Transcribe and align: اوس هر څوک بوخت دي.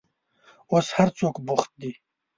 اوس 0.71 0.87
هر 0.97 1.09
څوک 1.19 1.35
بوخت 1.45 1.71
دي. 1.81 1.91